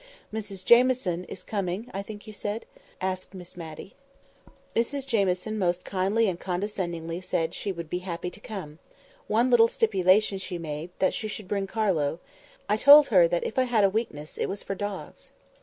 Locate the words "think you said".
2.01-2.65